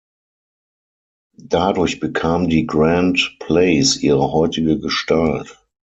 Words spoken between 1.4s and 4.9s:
Dadurch bekam die Grand-Place ihre heutige